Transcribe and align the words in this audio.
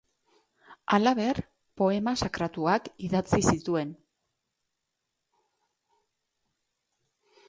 Halaber, 0.95 1.41
poema 1.81 2.13
sakratuak 2.27 2.87
idatzi 3.09 3.39
zituen. 3.53 3.93